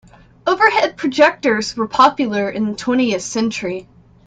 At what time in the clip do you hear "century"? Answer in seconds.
3.21-3.87